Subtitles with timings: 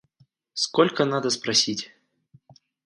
[0.55, 1.91] Сколько надо спросить!